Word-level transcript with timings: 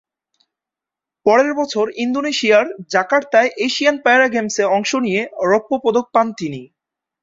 পরের 1.25 1.51
বছর 1.53 1.85
ইন্দোনেশিয়ার 2.03 2.65
জাকার্তায় 2.93 3.49
এশিয়ান 3.65 3.95
প্যারা 4.05 4.27
গেমসে 4.27 4.63
অংশ 4.75 4.91
নিয়ে 5.05 5.21
রৌপ্য 5.49 5.71
পদক 5.83 6.05
পান 6.13 6.27
তিনি। 6.39 6.61